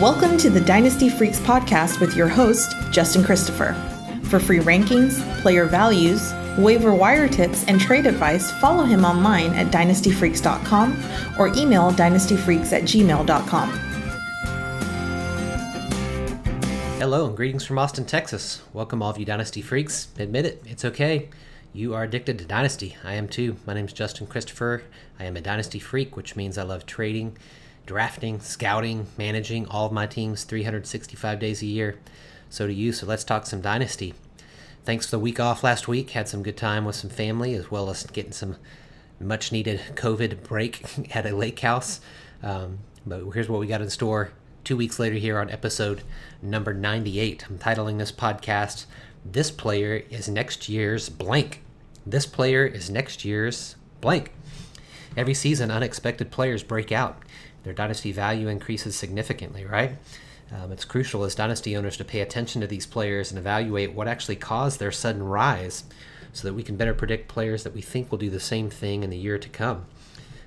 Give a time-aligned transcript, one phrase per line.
[0.00, 3.74] Welcome to the Dynasty Freaks podcast with your host, Justin Christopher.
[4.22, 9.66] For free rankings, player values, waiver wire tips, and trade advice, follow him online at
[9.66, 11.04] dynastyfreaks.com
[11.38, 13.68] or email dynastyfreaks at gmail.com.
[16.98, 18.62] Hello and greetings from Austin, Texas.
[18.72, 20.08] Welcome, all of you Dynasty Freaks.
[20.18, 21.28] Admit it, it's okay.
[21.74, 22.96] You are addicted to Dynasty.
[23.04, 23.56] I am too.
[23.66, 24.82] My name is Justin Christopher.
[25.18, 27.36] I am a Dynasty Freak, which means I love trading,
[27.86, 31.98] drafting, scouting, managing all of my teams 365 days a year.
[32.48, 32.92] So do you.
[32.92, 34.14] So let's talk some Dynasty.
[34.84, 36.10] Thanks for the week off last week.
[36.10, 38.56] Had some good time with some family as well as getting some
[39.20, 40.82] much needed COVID break
[41.14, 42.00] at a lake house.
[42.42, 44.32] Um, but here's what we got in store
[44.64, 46.02] two weeks later here on episode
[46.42, 47.46] number 98.
[47.48, 48.86] I'm titling this podcast,
[49.24, 51.62] This Player is Next Year's Blank.
[52.06, 54.32] This player is next year's blank.
[55.16, 57.22] Every season, unexpected players break out.
[57.62, 59.96] Their dynasty value increases significantly, right?
[60.52, 64.08] Um, it's crucial as dynasty owners to pay attention to these players and evaluate what
[64.08, 65.84] actually caused their sudden rise
[66.32, 69.02] so that we can better predict players that we think will do the same thing
[69.02, 69.86] in the year to come.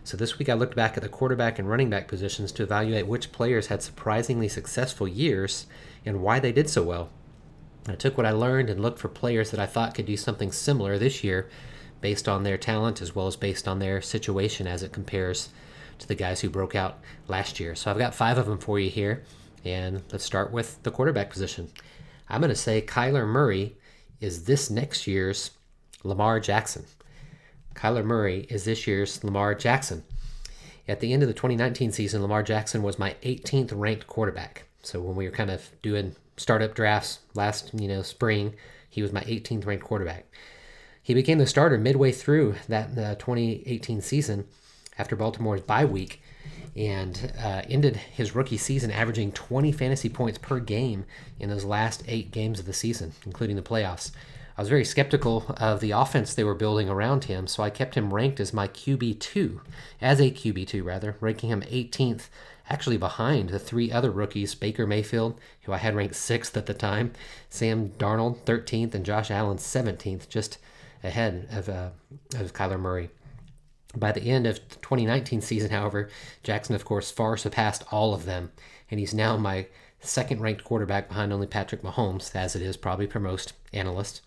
[0.03, 3.08] So this week I looked back at the quarterback and running back positions to evaluate
[3.08, 5.66] which players had surprisingly successful years
[6.06, 7.09] and why they did so well.
[7.88, 10.52] I took what I learned and looked for players that I thought could do something
[10.52, 11.50] similar this year
[12.02, 15.50] based on their talent as well as based on their situation as it compares
[15.99, 17.75] to the guys who broke out last year.
[17.75, 19.23] So I've got five of them for you here.
[19.66, 21.69] And let's start with the quarterback position.
[22.27, 23.77] I'm going to say Kyler Murray
[24.19, 25.52] is this next year's
[26.03, 26.85] Lamar Jackson.
[27.75, 30.03] Kyler Murray is this year's Lamar Jackson.
[30.88, 34.63] At the end of the 2019 season, Lamar Jackson was my 18th ranked quarterback.
[34.81, 38.55] So when we were kind of doing startup drafts last, you know, spring,
[38.89, 40.25] he was my 18th ranked quarterback.
[41.02, 44.45] He became the starter midway through that uh, 2018 season
[44.97, 46.21] after Baltimore's bye week
[46.75, 51.05] and uh, ended his rookie season averaging 20 fantasy points per game
[51.39, 54.11] in those last eight games of the season, including the playoffs.
[54.57, 57.95] I was very skeptical of the offense they were building around him, so I kept
[57.95, 59.59] him ranked as my QB2,
[59.99, 62.29] as a QB2 rather, ranking him 18th,
[62.69, 66.73] actually behind the three other rookies Baker Mayfield, who I had ranked 6th at the
[66.75, 67.13] time,
[67.49, 70.59] Sam Darnold 13th, and Josh Allen 17th, just
[71.03, 71.89] ahead of, uh,
[72.35, 73.09] of Kyler Murray.
[73.95, 76.09] By the end of the 2019 season, however,
[76.41, 78.51] Jackson, of course, far surpassed all of them,
[78.89, 79.67] and he's now my
[79.99, 84.21] second ranked quarterback behind only Patrick Mahomes, as it is probably for most analysts.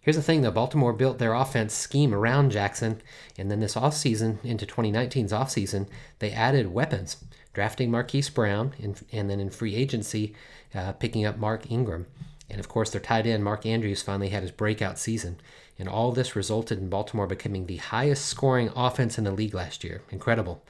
[0.00, 3.00] Here's the thing though Baltimore built their offense scheme around Jackson,
[3.38, 7.24] and then this offseason, into 2019's offseason, they added weapons,
[7.54, 10.34] drafting Marquise Brown, and, and then in free agency,
[10.74, 12.06] uh, picking up Mark Ingram.
[12.50, 15.40] And of course, their tight end, Mark Andrews, finally had his breakout season.
[15.78, 19.82] And all this resulted in Baltimore becoming the highest scoring offense in the league last
[19.82, 20.02] year.
[20.10, 20.62] Incredible.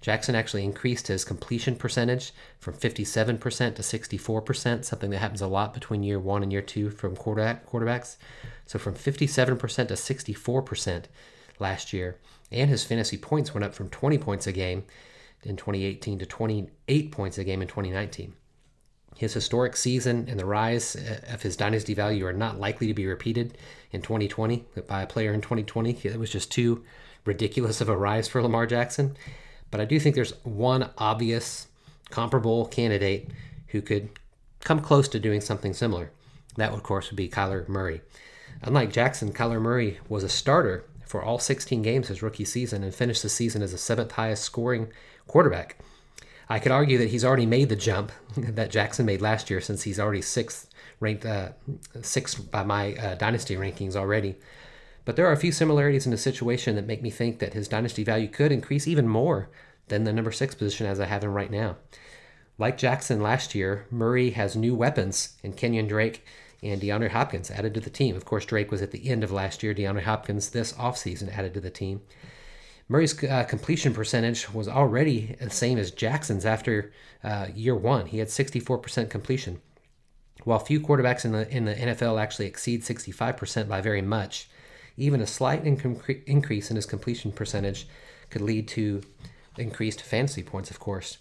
[0.00, 3.40] Jackson actually increased his completion percentage from 57%
[3.74, 7.66] to 64%, something that happens a lot between year one and year two from quarterback,
[7.66, 8.18] quarterbacks.
[8.66, 11.04] So from 57% to 64%
[11.58, 12.18] last year.
[12.52, 14.84] And his fantasy points went up from 20 points a game
[15.42, 18.34] in 2018 to 28 points a game in 2019.
[19.16, 22.94] His historic season and the rise uh, of his dynasty value are not likely to
[22.94, 23.56] be repeated
[23.92, 25.98] in 2020 by a player in 2020.
[26.02, 26.84] It was just too
[27.24, 29.16] ridiculous of a rise for Lamar Jackson.
[29.70, 31.68] But I do think there's one obvious
[32.10, 33.28] comparable candidate
[33.68, 34.08] who could
[34.60, 36.10] come close to doing something similar.
[36.56, 38.02] That, of course, would be Kyler Murray.
[38.62, 42.94] Unlike Jackson, Kyler Murray was a starter for all 16 games his rookie season and
[42.94, 44.88] finished the season as the seventh highest scoring
[45.26, 45.78] quarterback.
[46.48, 49.82] I could argue that he's already made the jump that Jackson made last year, since
[49.82, 50.68] he's already sixth
[51.00, 51.50] ranked uh,
[52.02, 54.36] sixth by my uh, dynasty rankings already.
[55.04, 57.68] But there are a few similarities in the situation that make me think that his
[57.68, 59.50] dynasty value could increase even more
[59.88, 61.76] than the number six position as I have him right now.
[62.56, 66.24] Like Jackson last year, Murray has new weapons in Kenyon Drake
[66.62, 68.16] and DeAndre Hopkins added to the team.
[68.16, 69.74] Of course, Drake was at the end of last year.
[69.74, 72.00] DeAndre Hopkins this offseason added to the team.
[72.88, 76.92] Murray's uh, completion percentage was already the same as Jackson's after
[77.22, 78.06] uh, year one.
[78.06, 79.60] He had 64% completion.
[80.44, 84.50] While few quarterbacks in the in the NFL actually exceed 65% by very much,
[84.96, 87.88] even a slight inc- increase in his completion percentage
[88.28, 89.02] could lead to
[89.56, 91.18] increased fantasy points, of course.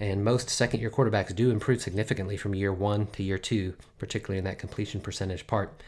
[0.00, 4.38] And most second year quarterbacks do improve significantly from year one to year two, particularly
[4.38, 5.80] in that completion percentage part.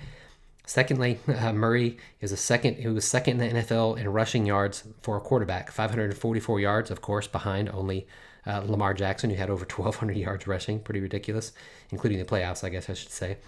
[0.68, 4.84] Secondly, uh, Murray is a second who was second in the NFL in rushing yards
[5.00, 8.06] for a quarterback, 544 yards, of course, behind only
[8.46, 11.52] uh, Lamar Jackson, who had over 1,200 yards rushing, pretty ridiculous,
[11.90, 13.38] including the playoffs, I guess I should say.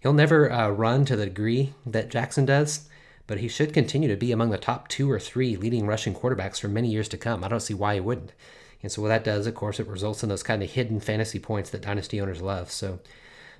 [0.00, 2.86] He'll never uh, run to the degree that Jackson does,
[3.26, 6.60] but he should continue to be among the top two or three leading rushing quarterbacks
[6.60, 7.42] for many years to come.
[7.42, 8.34] I don't see why he wouldn't.
[8.82, 11.38] And so what that does, of course, it results in those kind of hidden fantasy
[11.38, 12.70] points that dynasty owners love.
[12.70, 12.98] So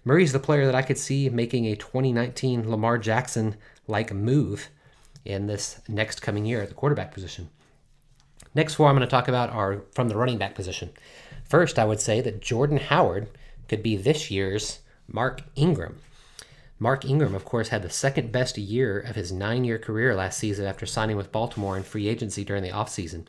[0.05, 3.57] Murray's the player that I could see making a 2019 Lamar Jackson
[3.87, 4.69] like move
[5.25, 7.51] in this next coming year at the quarterback position.
[8.55, 10.91] Next four I'm going to talk about are from the running back position.
[11.45, 13.29] First, I would say that Jordan Howard
[13.69, 15.99] could be this year's Mark Ingram.
[16.79, 20.39] Mark Ingram, of course, had the second best year of his nine year career last
[20.39, 23.27] season after signing with Baltimore in free agency during the offseason.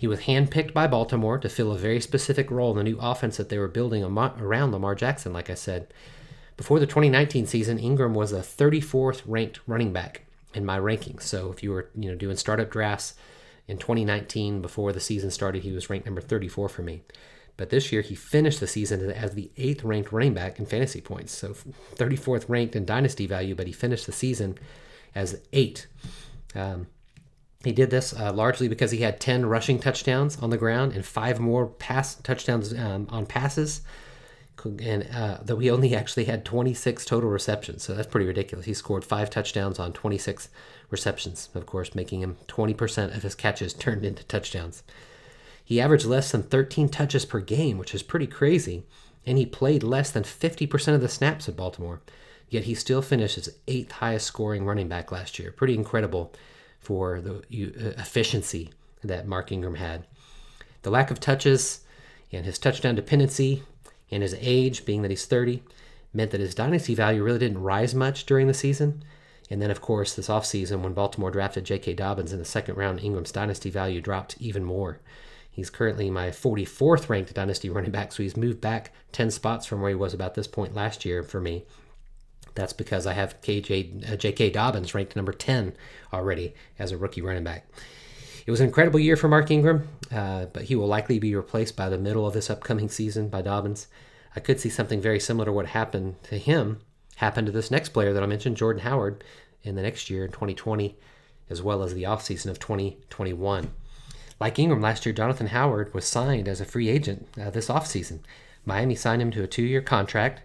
[0.00, 3.36] He was handpicked by Baltimore to fill a very specific role in the new offense
[3.36, 5.92] that they were building around Lamar Jackson, like I said.
[6.56, 10.22] Before the 2019 season, Ingram was a 34th ranked running back
[10.54, 11.24] in my rankings.
[11.24, 13.12] So if you were, you know, doing startup drafts
[13.68, 17.02] in 2019 before the season started, he was ranked number 34 for me.
[17.58, 21.02] But this year, he finished the season as the eighth ranked running back in fantasy
[21.02, 21.36] points.
[21.36, 21.52] So
[21.96, 24.56] 34th ranked in dynasty value, but he finished the season
[25.14, 25.88] as eight.
[26.54, 26.86] Um,
[27.64, 31.04] he did this uh, largely because he had 10 rushing touchdowns on the ground and
[31.04, 33.82] five more pass touchdowns um, on passes.
[34.64, 38.66] And uh, though he only actually had 26 total receptions, so that's pretty ridiculous.
[38.66, 40.50] He scored five touchdowns on 26
[40.90, 44.82] receptions, of course, making him 20% of his catches turned into touchdowns.
[45.64, 48.84] He averaged less than 13 touches per game, which is pretty crazy,
[49.24, 52.02] and he played less than 50% of the snaps at Baltimore.
[52.50, 55.52] Yet he still finished as eighth highest scoring running back last year.
[55.52, 56.34] Pretty incredible
[56.80, 58.72] for the uh, efficiency
[59.04, 60.06] that Mark Ingram had.
[60.82, 61.80] The lack of touches
[62.32, 63.62] and his touchdown dependency
[64.10, 65.62] and his age, being that he's 30,
[66.12, 69.04] meant that his dynasty value really didn't rise much during the season.
[69.50, 71.94] And then, of course, this offseason, when Baltimore drafted J.K.
[71.94, 75.00] Dobbins in the second round, Ingram's dynasty value dropped even more.
[75.50, 79.80] He's currently my 44th ranked dynasty running back, so he's moved back 10 spots from
[79.80, 81.64] where he was about this point last year for me.
[82.54, 84.50] That's because I have KJ, uh, J.K.
[84.50, 85.74] Dobbins ranked number 10
[86.12, 87.66] already as a rookie running back.
[88.46, 91.76] It was an incredible year for Mark Ingram, uh, but he will likely be replaced
[91.76, 93.86] by the middle of this upcoming season by Dobbins.
[94.34, 96.80] I could see something very similar to what happened to him
[97.16, 99.22] happen to this next player that I mentioned, Jordan Howard,
[99.62, 100.96] in the next year in 2020,
[101.50, 103.70] as well as the offseason of 2021.
[104.40, 108.20] Like Ingram last year, Jonathan Howard was signed as a free agent uh, this offseason.
[108.64, 110.42] Miami signed him to a two year contract,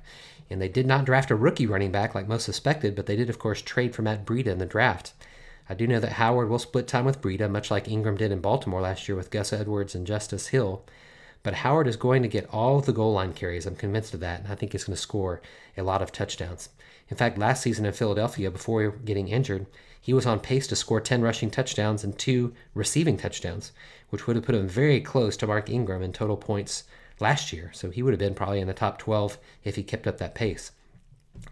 [0.50, 3.30] and they did not draft a rookie running back like most suspected, but they did,
[3.30, 5.13] of course, trade for Matt Breida in the draft.
[5.68, 8.39] I do know that Howard will split time with Breida, much like Ingram did in
[8.39, 10.86] Baltimore last year with Gus Edwards and Justice Hill.
[11.42, 13.65] But Howard is going to get all of the goal line carries.
[13.65, 15.42] I'm convinced of that, and I think he's going to score
[15.75, 16.69] a lot of touchdowns.
[17.09, 19.65] In fact, last season in Philadelphia, before getting injured,
[20.00, 23.71] he was on pace to score 10 rushing touchdowns and two receiving touchdowns,
[24.09, 26.83] which would have put him very close to Mark Ingram in total points
[27.19, 27.71] last year.
[27.73, 30.35] So he would have been probably in the top 12 if he kept up that
[30.35, 30.71] pace.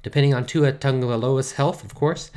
[0.01, 2.31] Depending on Tua Tagovailoa's health, of course,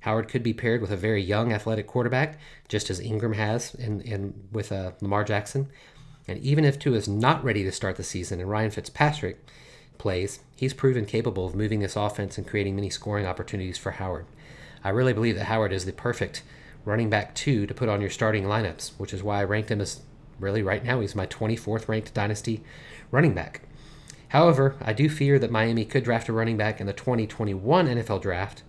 [0.00, 2.38] Howard could be paired with a very young athletic quarterback,
[2.68, 5.68] just as Ingram has in, in with uh, Lamar Jackson.
[6.26, 9.44] And even if Tua is not ready to start the season and Ryan Fitzpatrick
[9.98, 14.26] plays, he's proven capable of moving this offense and creating many scoring opportunities for Howard.
[14.84, 16.42] I really believe that Howard is the perfect
[16.84, 19.80] running back two to put on your starting lineups, which is why I ranked him
[19.80, 20.00] as
[20.42, 22.62] really right now he's my 24th ranked dynasty
[23.10, 23.62] running back.
[24.28, 28.22] However, I do fear that Miami could draft a running back in the 2021 NFL
[28.22, 28.62] draft,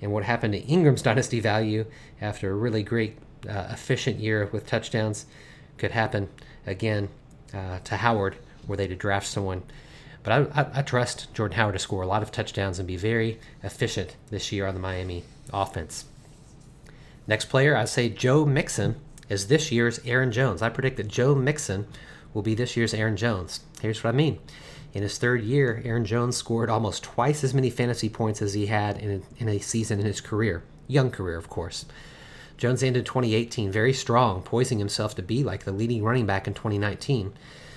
[0.00, 1.86] and what happened to Ingram's dynasty value
[2.20, 3.18] after a really great,
[3.48, 5.26] uh, efficient year with touchdowns
[5.78, 6.28] could happen
[6.66, 7.08] again
[7.54, 9.62] uh, to Howard, were they to draft someone.
[10.22, 12.96] But I, I, I trust Jordan Howard to score a lot of touchdowns and be
[12.96, 16.06] very efficient this year on the Miami offense.
[17.26, 18.96] Next player, I say Joe Mixon
[19.28, 20.62] is this year's Aaron Jones.
[20.62, 21.86] I predict that Joe Mixon
[22.32, 23.60] will be this year's Aaron Jones.
[23.80, 24.38] Here's what I mean.
[24.92, 28.66] In his third year, Aaron Jones scored almost twice as many fantasy points as he
[28.66, 30.62] had in a, in a season in his career.
[30.88, 31.86] Young career, of course.
[32.56, 36.54] Jones ended 2018 very strong, poising himself to be like the leading running back in
[36.54, 37.34] 2019.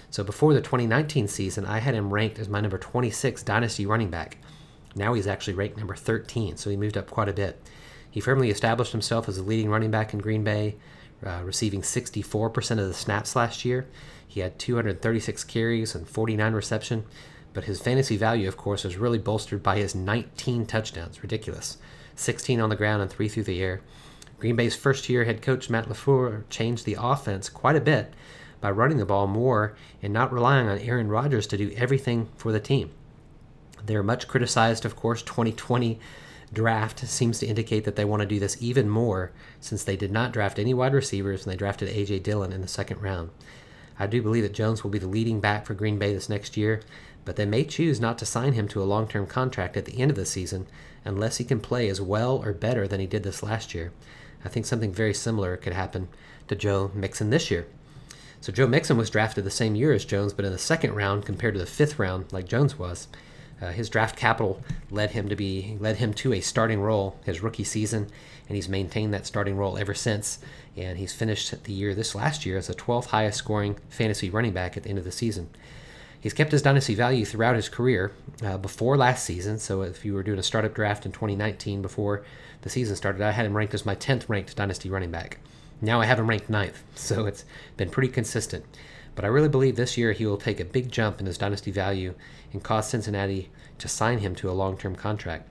[0.10, 4.10] So before the 2019 season, I had him ranked as my number 26 dynasty running
[4.10, 4.38] back.
[4.96, 7.62] Now he's actually ranked number 13, so he moved up quite a bit.
[8.10, 10.77] He firmly established himself as the leading running back in Green Bay,
[11.26, 13.88] uh, receiving 64% of the snaps last year.
[14.28, 17.06] He had 236 carries and 49 reception,
[17.54, 21.22] but his fantasy value, of course, was really bolstered by his 19 touchdowns.
[21.24, 21.78] Ridiculous.
[22.16, 23.82] 16 on the ground and 3 through the air.
[24.40, 28.14] Green Bay's first year head coach Matt LaFleur changed the offense quite a bit
[28.62, 32.52] by running the ball more and not relying on Aaron Rodgers to do everything for
[32.52, 32.92] the team.
[33.86, 36.00] They're much criticized, of course, 2020
[36.53, 40.12] draft seems to indicate that they want to do this even more since they did
[40.12, 42.20] not draft any wide receivers and they drafted A.J.
[42.20, 43.29] Dillon in the second round.
[44.00, 46.56] I do believe that Jones will be the leading back for Green Bay this next
[46.56, 46.82] year,
[47.25, 50.00] but they may choose not to sign him to a long term contract at the
[50.00, 50.68] end of the season
[51.06, 53.91] unless he can play as well or better than he did this last year.
[54.44, 56.08] I think something very similar could happen
[56.48, 57.68] to Joe Mixon this year.
[58.41, 61.25] So Joe Mixon was drafted the same year as Jones, but in the second round
[61.25, 63.10] compared to the fifth round, like Jones was.
[63.62, 67.42] Uh, his draft capital led him to be led him to a starting role his
[67.42, 68.08] rookie season,
[68.48, 70.39] and he's maintained that starting role ever since.
[70.78, 74.54] And he's finished the year this last year as the 12th highest scoring fantasy running
[74.54, 75.50] back at the end of the season.
[76.22, 78.12] He's kept his dynasty value throughout his career
[78.44, 79.58] uh, before last season.
[79.58, 82.24] So if you were doing a startup draft in 2019 before
[82.62, 85.39] the season started, I had him ranked as my 10th ranked dynasty running back.
[85.82, 87.46] Now I have him ranked ninth, so it's
[87.78, 88.66] been pretty consistent.
[89.16, 91.72] But I really believe this year he will take a big jump in his dynasty
[91.72, 92.13] value
[92.54, 93.50] and cause Cincinnati
[93.80, 95.48] to sign him to a long term contract.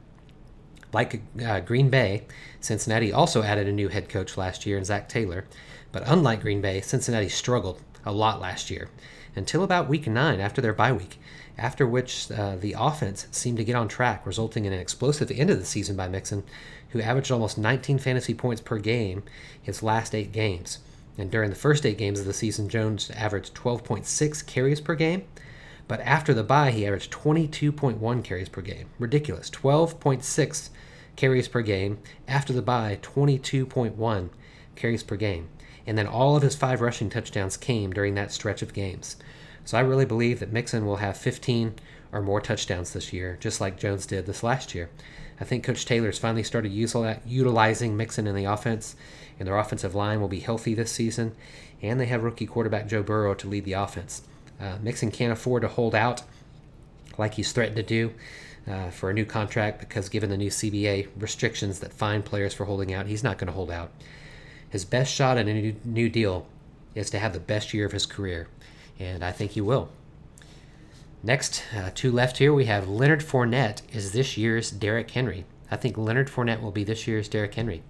[0.92, 2.26] Like uh, Green Bay,
[2.60, 5.44] Cincinnati also added a new head coach last year in Zac Taylor.
[5.92, 8.88] But unlike Green Bay, Cincinnati struggled a lot last year
[9.36, 11.18] until about week nine after their bye week,
[11.56, 15.50] after which uh, the offense seemed to get on track, resulting in an explosive end
[15.50, 16.44] of the season by Mixon,
[16.90, 19.22] who averaged almost 19 fantasy points per game
[19.60, 20.78] his last eight games.
[21.18, 25.24] And during the first eight games of the season, Jones averaged 12.6 carries per game.
[25.88, 28.88] But after the bye, he averaged 22.1 carries per game.
[28.98, 29.50] Ridiculous.
[29.50, 30.70] 12.6
[31.16, 31.98] carries per game.
[32.28, 34.28] After the bye, 22.1
[34.76, 35.48] carries per game.
[35.86, 39.16] And then all of his five rushing touchdowns came during that stretch of games.
[39.64, 41.74] So I really believe that Mixon will have 15
[42.12, 44.90] or more touchdowns this year, just like Jones did this last year.
[45.40, 48.96] I think Coach Taylor's finally started utilizing Mixon in the offense,
[49.38, 51.34] and their offensive line will be healthy this season.
[51.80, 54.22] And they have rookie quarterback Joe Burrow to lead the offense.
[54.60, 56.22] Uh, Mixon can't afford to hold out
[57.16, 58.12] like he's threatened to do
[58.68, 62.64] uh, for a new contract because, given the new CBA restrictions that fine players for
[62.64, 63.90] holding out, he's not going to hold out.
[64.70, 66.46] His best shot at a new, new deal
[66.94, 68.48] is to have the best year of his career,
[68.98, 69.88] and I think he will.
[71.22, 75.44] Next, uh, two left here, we have Leonard Fournette is this year's Derrick Henry.
[75.68, 77.82] I think Leonard Fournette will be this year's Derrick Henry.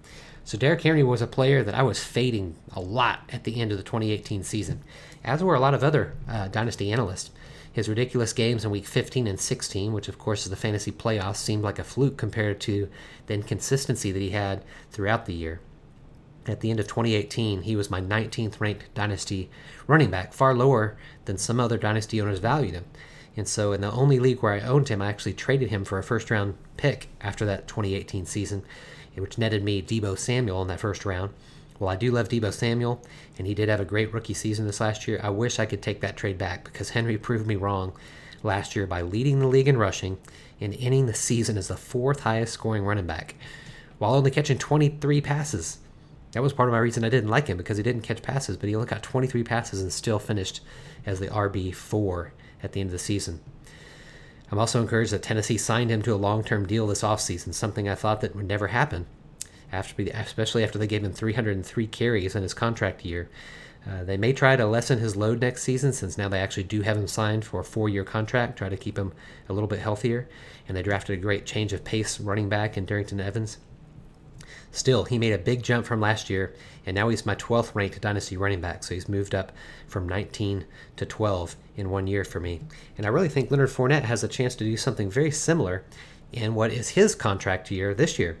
[0.43, 3.71] So Derrick Henry was a player that I was fading a lot at the end
[3.71, 4.81] of the 2018 season,
[5.23, 7.29] as were a lot of other uh, dynasty analysts.
[7.71, 11.37] His ridiculous games in week 15 and 16, which of course is the fantasy playoffs,
[11.37, 12.89] seemed like a fluke compared to
[13.27, 15.59] the inconsistency that he had throughout the year
[16.49, 19.49] at the end of 2018, he was my 19th ranked dynasty
[19.87, 22.85] running back, far lower than some other dynasty owners valued him.
[23.39, 25.97] And so, in the only league where I owned him, I actually traded him for
[25.97, 28.63] a first round pick after that 2018 season,
[29.15, 31.31] which netted me Deebo Samuel in that first round.
[31.79, 33.01] Well, I do love Deebo Samuel,
[33.37, 35.21] and he did have a great rookie season this last year.
[35.23, 37.93] I wish I could take that trade back because Henry proved me wrong
[38.43, 40.17] last year by leading the league in rushing
[40.59, 43.35] and ending the season as the fourth highest scoring running back
[43.99, 45.79] while only catching 23 passes
[46.31, 48.55] that was part of my reason I didn't like him because he didn't catch passes,
[48.55, 50.61] but he only got 23 passes and still finished
[51.05, 52.29] as the RB4
[52.63, 53.39] at the end of the season.
[54.51, 57.87] I'm also encouraged that Tennessee signed him to a long term deal this offseason, something
[57.87, 59.05] I thought that would never happen,
[59.71, 63.29] after, especially after they gave him 303 carries in his contract year.
[63.87, 66.81] Uh, they may try to lessen his load next season since now they actually do
[66.81, 69.13] have him signed for a four year contract, try to keep him
[69.47, 70.27] a little bit healthier.
[70.67, 73.57] And they drafted a great change of pace running back in Darrynton Evans.
[74.71, 76.53] Still, he made a big jump from last year,
[76.85, 78.83] and now he's my 12th ranked dynasty running back.
[78.83, 79.51] So he's moved up
[79.87, 80.65] from 19
[80.97, 82.61] to 12 in one year for me.
[82.97, 85.83] And I really think Leonard Fournette has a chance to do something very similar
[86.31, 88.37] in what is his contract year this year.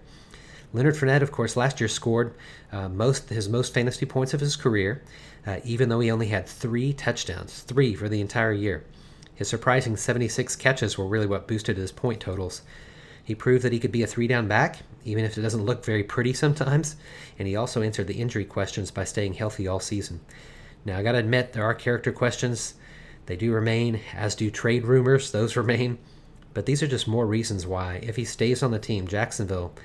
[0.71, 2.35] Leonard Fournette, of course, last year scored
[2.71, 5.01] uh, most his most fantasy points of his career,
[5.47, 8.83] uh, even though he only had three touchdowns, three for the entire year.
[9.33, 12.61] His surprising 76 catches were really what boosted his point totals.
[13.29, 15.85] He proved that he could be a three down back, even if it doesn't look
[15.85, 16.95] very pretty sometimes,
[17.37, 20.21] and he also answered the injury questions by staying healthy all season.
[20.83, 22.73] Now, I gotta admit, there are character questions.
[23.27, 25.99] They do remain, as do trade rumors, those remain.
[26.55, 29.75] But these are just more reasons why, if he stays on the team, Jacksonville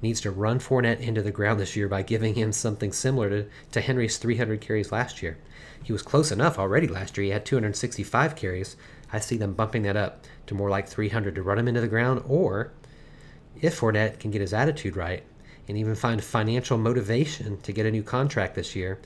[0.00, 3.46] needs to run Fournette into the ground this year by giving him something similar to,
[3.72, 5.36] to Henry's 300 carries last year.
[5.82, 7.26] He was close enough already last year.
[7.26, 8.74] He had 265 carries.
[9.12, 11.88] I see them bumping that up to more like 300 to run him into the
[11.88, 12.72] ground, or
[13.60, 15.22] if Fournette can get his attitude right
[15.68, 18.98] and even find financial motivation to get a new contract this year,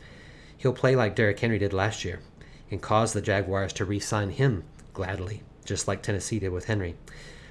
[0.56, 2.20] he'll play like Derrick Henry did last year
[2.70, 6.96] and cause the Jaguars to re sign him gladly, just like Tennessee did with Henry.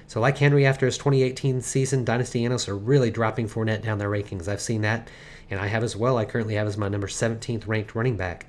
[0.06, 4.10] So, like Henry after his 2018 season, Dynasty analysts are really dropping Fournette down their
[4.10, 4.48] rankings.
[4.48, 5.08] I've seen that,
[5.48, 6.18] and I have as well.
[6.18, 8.46] I currently have as my number 17th ranked running back.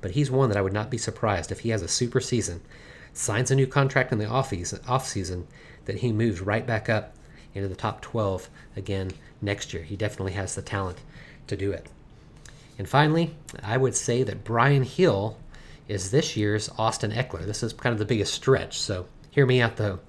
[0.00, 2.60] But he's one that I would not be surprised if he has a super season,
[3.12, 5.48] signs a new contract in the off season,
[5.86, 7.16] that he moves right back up
[7.54, 9.82] into the top 12 again next year.
[9.82, 10.98] He definitely has the talent
[11.46, 11.86] to do it.
[12.78, 15.36] And finally, I would say that Brian Hill
[15.88, 17.44] is this year's Austin Ekeler.
[17.44, 20.00] This is kind of the biggest stretch, so hear me out though.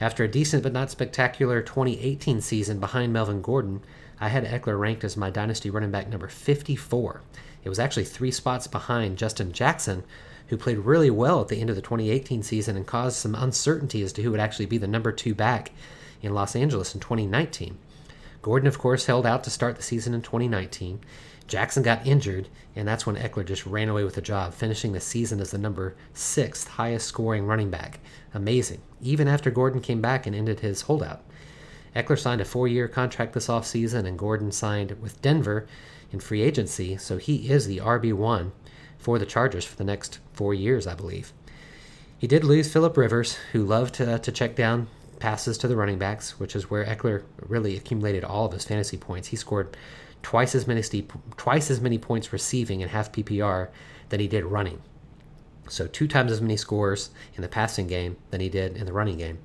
[0.00, 3.82] After a decent but not spectacular 2018 season behind Melvin Gordon,
[4.20, 7.20] I had Ekeler ranked as my dynasty running back number 54.
[7.62, 10.04] It was actually three spots behind Justin Jackson,
[10.48, 14.02] who played really well at the end of the 2018 season and caused some uncertainty
[14.02, 15.70] as to who would actually be the number two back
[16.24, 17.78] in Los Angeles in 2019.
[18.42, 21.00] Gordon, of course, held out to start the season in 2019.
[21.46, 25.00] Jackson got injured, and that's when Ekeler just ran away with the job, finishing the
[25.00, 28.00] season as the number sixth highest scoring running back.
[28.32, 31.22] Amazing, even after Gordon came back and ended his holdout.
[31.94, 35.66] Ekeler signed a four year contract this offseason, and Gordon signed with Denver
[36.10, 38.52] in free agency, so he is the RB1
[38.98, 41.32] for the Chargers for the next four years, I believe.
[42.18, 44.88] He did lose Philip Rivers, who loved to, to check down
[45.24, 48.98] passes to the running backs, which is where Ekeler really accumulated all of his fantasy
[48.98, 49.28] points.
[49.28, 49.74] He scored
[50.22, 50.82] twice as many
[51.38, 53.70] twice as many points receiving in half PPR
[54.10, 54.82] than he did running.
[55.66, 58.92] So two times as many scores in the passing game than he did in the
[58.92, 59.38] running game.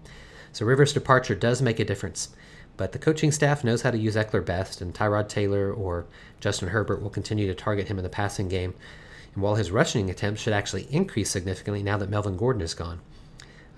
[0.51, 2.35] So Rivers' departure does make a difference.
[2.75, 6.07] But the coaching staff knows how to use Ekeler best, and Tyrod Taylor or
[6.41, 8.73] Justin Herbert will continue to target him in the passing game.
[9.33, 12.99] And while his rushing attempts should actually increase significantly now that Melvin Gordon is gone.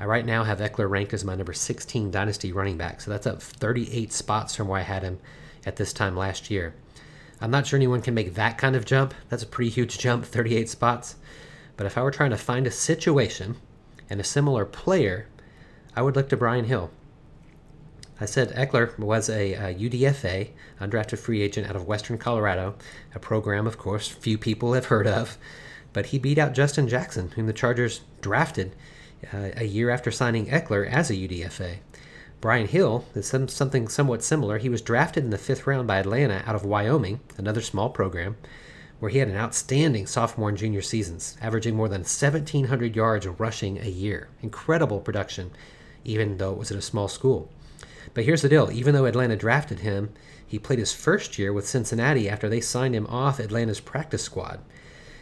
[0.01, 3.27] I right now have Ekeler ranked as my number 16 dynasty running back, so that's
[3.27, 5.19] up 38 spots from where I had him
[5.63, 6.73] at this time last year.
[7.39, 9.13] I'm not sure anyone can make that kind of jump.
[9.29, 11.17] That's a pretty huge jump, 38 spots.
[11.77, 13.57] But if I were trying to find a situation
[14.09, 15.27] and a similar player,
[15.95, 16.89] I would look to Brian Hill.
[18.19, 22.73] I said Ekeler was a, a, UDFA, undrafted free agent out of Western Colorado,
[23.13, 25.37] a program, of course, few people have heard of.
[25.93, 28.75] But he beat out Justin Jackson, whom the Chargers drafted
[29.33, 31.77] uh, a year after signing Ekeler as a UDFA.
[32.41, 34.57] Brian Hill is some, something somewhat similar.
[34.57, 38.35] He was drafted in the fifth round by Atlanta out of Wyoming, another small program,
[38.99, 43.79] where he had an outstanding sophomore and junior seasons, averaging more than 1,700 yards rushing
[43.79, 44.27] a year.
[44.41, 45.51] Incredible production,
[46.03, 47.51] even though it was at a small school.
[48.15, 50.11] But here's the deal even though Atlanta drafted him,
[50.45, 54.59] he played his first year with Cincinnati after they signed him off Atlanta's practice squad.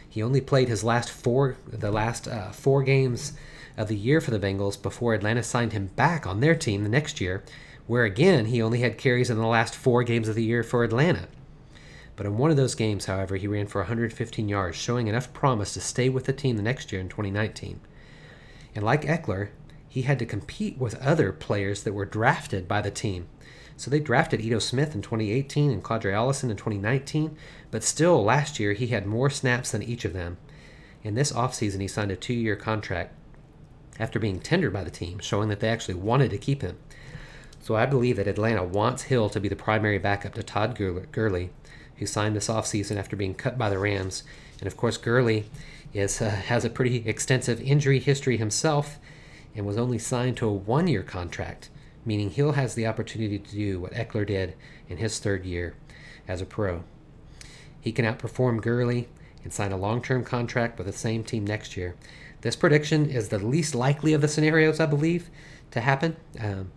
[0.08, 3.34] He only played his last four, the last uh, four games
[3.80, 6.88] of the year for the Bengals before Atlanta signed him back on their team the
[6.88, 7.42] next year,
[7.86, 10.84] where again he only had carries in the last four games of the year for
[10.84, 11.28] Atlanta.
[12.14, 15.72] But in one of those games, however, he ran for 115 yards, showing enough promise
[15.72, 17.80] to stay with the team the next year in 2019.
[18.74, 19.48] And like Ekeler,
[19.88, 23.28] he had to compete with other players that were drafted by the team.
[23.78, 27.34] So they drafted Ito Smith in 2018 and Qadree Ollison in 2019,
[27.70, 30.36] but still last year he had more snaps than each of them.
[31.02, 33.14] In this offseason, he signed a two year contract
[34.00, 36.76] after being tendered by the team, showing that they actually wanted to keep him.
[37.60, 40.76] So I believe that Atlanta wants Hill to be the primary backup to Todd
[41.12, 41.50] Gurley,
[41.96, 44.24] who signed this offseason after being cut by the Rams.
[44.58, 45.44] And of course, Gurley
[45.92, 48.98] is, uh, has a pretty extensive injury history himself
[49.54, 51.68] and was only signed to a one year contract,
[52.04, 54.54] meaning Hill has the opportunity to do what Ekeler did
[54.88, 55.74] in his third year
[56.26, 56.84] as a pro.
[57.80, 59.08] He can outperform Gurley
[59.42, 61.96] and sign a long term contract with the same team next year.
[62.42, 65.30] This prediction is the least likely of the scenarios, I believe,
[65.72, 66.72] to happen, um,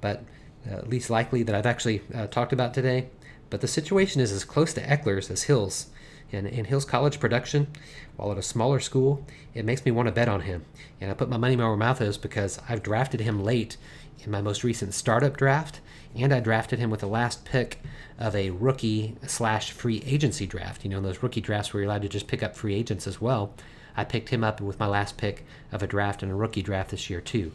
[0.00, 0.24] but
[0.70, 3.08] uh, least likely that I've actually uh, talked about today.
[3.50, 5.86] But the situation is as close to Ekeler's as Hill's
[6.30, 7.68] And in Hill's college production,
[8.16, 10.66] while at a smaller school, it makes me want to bet on him.
[11.00, 13.78] And I put my money where my mouth is because I've drafted him late
[14.22, 15.80] in my most recent startup draft,
[16.14, 17.80] and I drafted him with the last pick
[18.18, 20.84] of a rookie slash free agency draft.
[20.84, 23.20] You know, those rookie drafts where you're allowed to just pick up free agents as
[23.20, 23.54] well.
[23.98, 26.90] I picked him up with my last pick of a draft and a rookie draft
[26.90, 27.52] this year, too.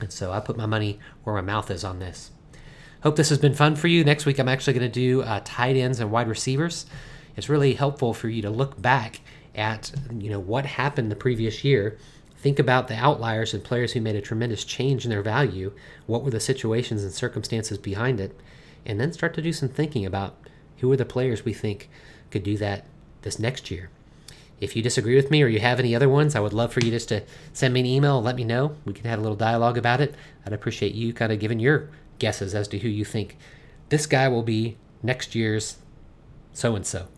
[0.00, 2.30] And so I put my money where my mouth is on this.
[3.02, 4.04] Hope this has been fun for you.
[4.04, 6.86] Next week, I'm actually going to do uh, tight ends and wide receivers
[7.38, 9.20] it's really helpful for you to look back
[9.54, 11.96] at you know what happened the previous year
[12.36, 15.72] think about the outliers and players who made a tremendous change in their value
[16.06, 18.38] what were the situations and circumstances behind it
[18.84, 20.34] and then start to do some thinking about
[20.78, 21.88] who are the players we think
[22.32, 22.86] could do that
[23.22, 23.88] this next year
[24.60, 26.80] if you disagree with me or you have any other ones i would love for
[26.80, 29.36] you just to send me an email let me know we can have a little
[29.36, 30.14] dialogue about it
[30.46, 33.36] i'd appreciate you kind of giving your guesses as to who you think
[33.88, 35.78] this guy will be next year's
[36.52, 37.08] so and so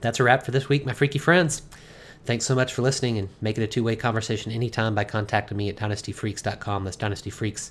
[0.00, 1.62] that's a wrap for this week, my freaky friends.
[2.24, 5.56] Thanks so much for listening and make it a two way conversation anytime by contacting
[5.56, 6.84] me at dynastyfreaks.com.
[6.84, 7.70] That's dynastyfreaks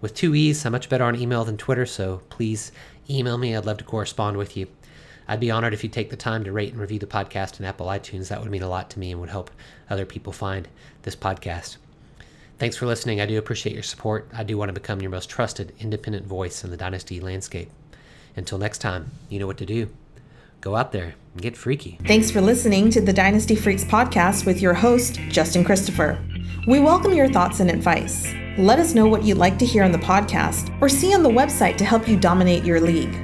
[0.00, 0.64] with two E's.
[0.64, 2.70] I'm much better on email than Twitter, so please
[3.08, 3.56] email me.
[3.56, 4.66] I'd love to correspond with you.
[5.26, 7.66] I'd be honored if you take the time to rate and review the podcast in
[7.66, 8.28] Apple iTunes.
[8.28, 9.50] That would mean a lot to me and would help
[9.88, 10.68] other people find
[11.02, 11.76] this podcast.
[12.58, 13.20] Thanks for listening.
[13.20, 14.28] I do appreciate your support.
[14.32, 17.70] I do want to become your most trusted independent voice in the Dynasty landscape.
[18.36, 19.88] Until next time, you know what to do
[20.64, 21.98] go out there and get freaky.
[22.06, 26.18] Thanks for listening to the Dynasty Freaks podcast with your host, Justin Christopher.
[26.66, 28.32] We welcome your thoughts and advice.
[28.56, 31.28] Let us know what you'd like to hear on the podcast or see on the
[31.28, 33.23] website to help you dominate your league.